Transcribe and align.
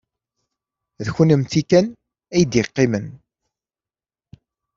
D 1.05 1.07
kennemti 1.15 1.61
kan 1.69 1.85
ay 2.33 2.43
d-yeqqimen. 2.45 3.05